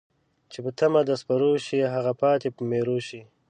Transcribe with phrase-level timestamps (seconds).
[0.51, 3.21] چې په تمه د سپرو شي، هغه پاتې په میرو ښی